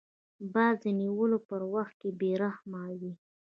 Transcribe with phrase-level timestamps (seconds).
[0.53, 3.13] باز د نیولو پر وخت بې رحمه وي